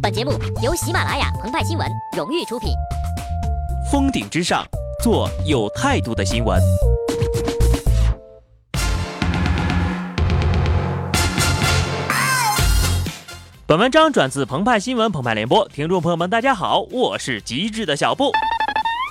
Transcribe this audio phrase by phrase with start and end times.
[0.00, 0.32] 本节目
[0.62, 1.86] 由喜马拉雅澎湃新闻
[2.16, 2.70] 荣誉出品。
[3.90, 4.64] 峰顶之上，
[5.02, 6.58] 做有态度的新闻。
[13.66, 18.32] 本文章转自澎湃新闻澎湃联播，听众朋友们，大家好，我是极致的小布。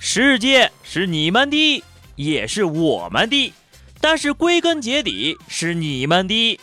[0.00, 1.84] 世界是你们的，
[2.16, 3.52] 也是我们的，
[4.00, 6.58] 但是归根结底是你们的。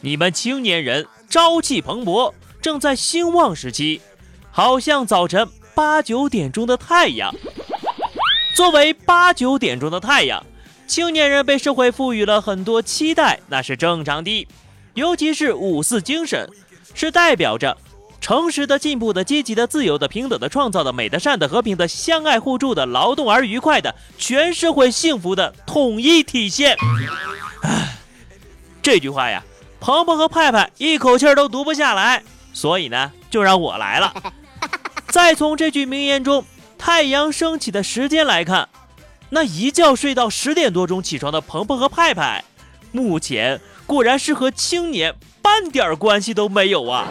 [0.00, 4.00] 你们青年人朝气蓬勃，正在兴旺时期，
[4.50, 7.32] 好像早晨八九点钟的太阳。
[8.56, 10.44] 作为八九点钟的太阳，
[10.88, 14.48] 青年人被社会赋予了很多期待，那是正常的，
[14.94, 16.50] 尤其是五四精神。
[16.92, 17.78] 是代表着
[18.20, 26.76] 诚实的、进步的、积极的、自由的、平等的、创造的、美的、善的、和平的、相爱互助的、劳动而愉快的、全社会幸福的统一体现。
[28.82, 29.44] 这句话呀，
[29.80, 34.14] 鹏鹏和派派一口气儿都读不下来，所以呢，就让我来了。
[35.08, 36.44] 再从这句名言中
[36.78, 38.68] 太阳升起的时间来看，
[39.30, 42.44] 那一觉睡到十点多钟起床的鹏鹏和派派，
[42.92, 45.14] 目前果然是和青年。
[45.42, 47.08] 半点关系都没有啊！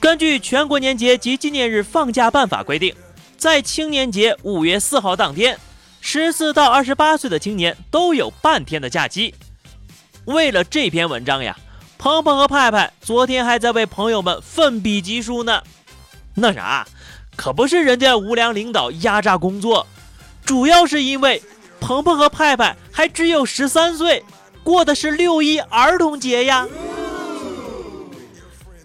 [0.00, 2.92] 根据全国年节及纪念日放假办法规定，
[3.38, 5.56] 在青年节五月四号当天，
[6.06, 9.34] 十四到二十八岁的青年都有半天的假期。
[10.26, 11.56] 为了这篇文章呀，
[11.96, 15.62] 鹏鹏和派派昨天还在为朋友们奋笔疾书呢。
[16.34, 16.86] 那啥，
[17.34, 19.86] 可不是人家无良领导压榨工作，
[20.44, 21.42] 主要是因为
[21.80, 24.22] 鹏鹏和派派还只有十三岁。
[24.62, 26.68] 过的是六一儿童节呀！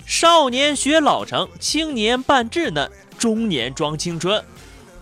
[0.05, 4.41] 少年学老成，青年扮稚嫩，中年装青春，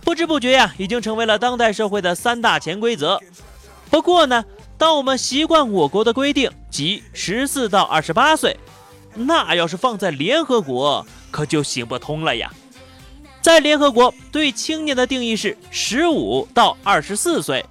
[0.08, 3.20] 不知不觉呀，已经成为了当代社会的三大潜规则。
[3.90, 4.42] 不过呢，
[4.78, 8.56] 当我们习惯我国的规定，即十四到二十八岁，
[9.12, 12.50] 那要是放在联合国，可就行不通了呀。
[13.42, 17.62] 在联合国对青年的定义是十五到二十四岁。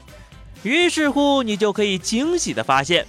[0.61, 3.07] 于是乎，你就可以惊喜地发现，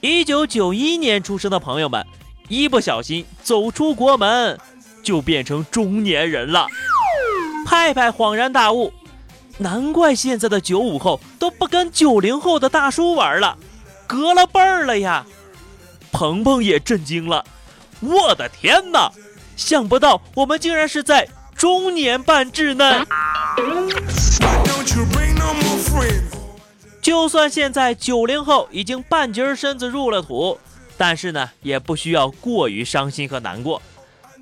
[0.00, 2.04] 一九九一年出生的朋友们，
[2.48, 4.58] 一不小心走出国门，
[5.04, 6.66] 就变成中年人了。
[7.84, 8.90] 派派恍然大悟，
[9.58, 13.58] 难怪现在的九五后都不跟九零后的大叔玩了，
[14.06, 15.26] 隔了辈儿了呀。
[16.10, 17.44] 鹏鹏也震惊了，
[18.00, 19.12] 我的天哪，
[19.54, 23.06] 想不到我们竟然是在中年扮稚嫩。
[27.02, 30.58] 就算现在九零后已经半截身子入了土，
[30.96, 33.82] 但是呢，也不需要过于伤心和难过。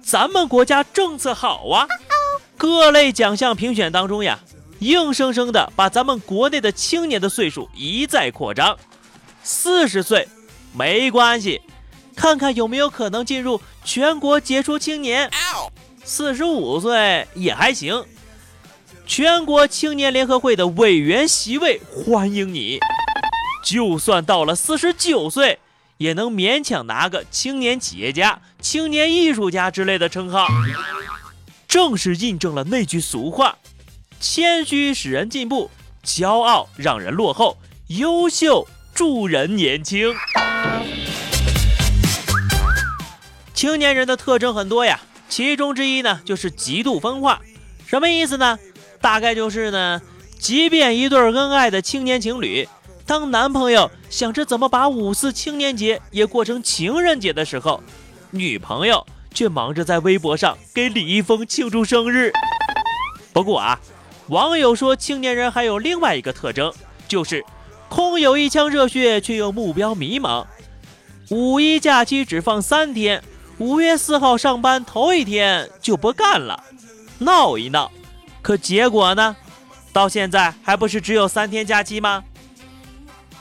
[0.04, 1.86] 咱们国家政策好啊，
[2.62, 4.38] 各类奖项评选当中呀，
[4.78, 8.78] 硬生生的把咱们国内的青年的岁数一再扩张。
[9.42, 10.28] 四十岁
[10.72, 11.60] 没关系，
[12.14, 15.28] 看看有没有可能进入全国杰出青年。
[16.04, 18.04] 四十五岁也还行。
[19.08, 22.78] 全国青年联合会的委员席位欢迎你，
[23.64, 25.58] 就算到了四十九岁，
[25.96, 30.46] 也能勉强拿个青年企业家、青年艺术家之类的称号。
[31.72, 33.56] 正是印证了那句俗话：
[34.20, 35.70] 谦虚使人进步，
[36.04, 37.56] 骄傲让人落后，
[37.86, 40.14] 优秀助人年轻。
[43.54, 45.00] 青年人的特征很多呀，
[45.30, 47.40] 其中之一呢就是极度分化，
[47.86, 48.58] 什么意思呢？
[49.00, 50.02] 大概就是呢，
[50.38, 52.68] 即便一对恩爱的青年情侣，
[53.06, 57.82] 当男朋友想着怎么把五四青年节也过成情人节的时候，
[58.30, 62.32] 女朋友却忙着在微博上给李易峰庆祝生日。
[63.32, 63.80] 不过啊，
[64.28, 66.72] 网友说青年人还有另外一个特征，
[67.08, 67.44] 就是
[67.88, 70.44] 空有一腔热血，却又目标迷茫。
[71.30, 73.22] 五一假期只放三天，
[73.58, 76.62] 五月四号上班头一天就不干了，
[77.18, 77.90] 闹一闹。
[78.42, 79.36] 可结果呢？
[79.92, 82.24] 到现在还不是只有三天假期吗？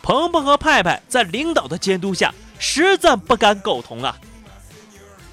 [0.02, 4.18] 鹏鹏和派派在领导的监督下，实在不敢苟同啊。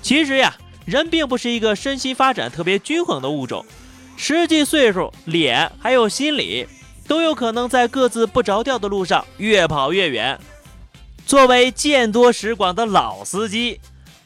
[0.03, 0.55] 其实呀，
[0.85, 3.65] 人并不是一个身心发展特别均衡的物种，
[4.17, 6.67] 实际岁数、脸还有心理，
[7.07, 10.39] 都有可能在各自不着调的路上越跑越远。
[11.27, 13.81] 作为见多识广的老司机，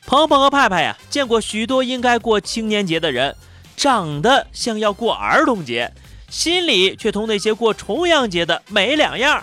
[0.07, 3.35] 鹏鹏和派派呀，见过许多应该过青年节的人。
[3.75, 5.93] 长得像要过儿童节，
[6.29, 9.43] 心里却同那些过重阳节的没两样。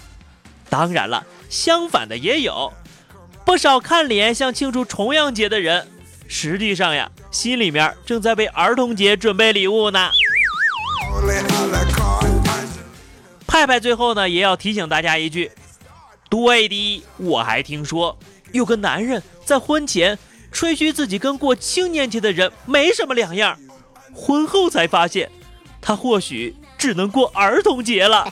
[0.70, 2.72] 当然了，相反的也有
[3.44, 5.88] 不少看脸像庆祝重阳节的人，
[6.32, 10.12] 实际上呀，心里面正在为儿童节准备礼物呢。
[13.48, 15.52] 派派最后呢，也要提醒大家一句：
[16.30, 18.18] 对的，我还听说
[18.52, 19.22] 有个男人。
[19.44, 20.18] 在婚前
[20.52, 23.60] 吹嘘自己跟过青年节的人没什么两样，
[24.14, 25.32] 婚后才发现，
[25.82, 28.32] 他或许只能过儿童节了。